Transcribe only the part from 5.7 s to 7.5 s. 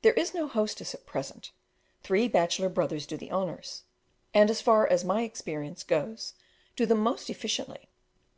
goes, do them most